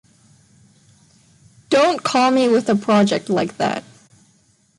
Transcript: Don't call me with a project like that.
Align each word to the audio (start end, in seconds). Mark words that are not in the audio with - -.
Don't 1.69 2.01
call 2.01 2.31
me 2.31 2.49
with 2.49 2.67
a 2.69 2.75
project 2.75 3.29
like 3.29 3.57
that. 3.57 3.83